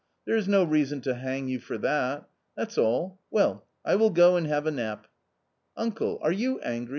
There 0.25 0.35
is 0.35 0.47
no 0.47 0.63
reason 0.63 1.01
to 1.01 1.13
hang 1.13 1.47
you 1.47 1.59
for 1.59 1.77
that 1.77 2.27
That's 2.57 2.75
all. 2.79 3.19
Well, 3.29 3.67
I 3.85 3.93
will 3.97 4.09
go 4.09 4.35
and 4.35 4.47
have 4.47 4.65
a 4.65 4.71
nap."" 4.71 5.05
Uncle! 5.77 6.17
are 6.23 6.31
you 6.31 6.59
angry 6.61 6.89